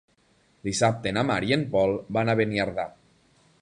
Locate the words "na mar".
1.19-1.37